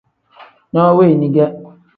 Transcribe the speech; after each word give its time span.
No 0.73 0.83
weni 1.01 1.27
ge. 1.37 1.45